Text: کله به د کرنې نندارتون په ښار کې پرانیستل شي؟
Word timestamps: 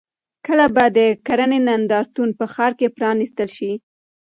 کله 0.45 0.65
به 0.75 0.85
د 0.97 0.99
کرنې 1.27 1.59
نندارتون 1.67 2.29
په 2.39 2.45
ښار 2.53 2.71
کې 2.79 2.87
پرانیستل 2.97 3.49
شي؟ 3.57 3.71